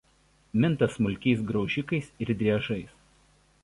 [0.63, 3.01] Minta smulkiais graužikais ir driežais.